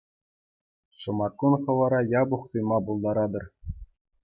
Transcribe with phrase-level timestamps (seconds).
[0.99, 3.43] Шӑматкун хӑвӑра япӑх туйма пултаратӑр.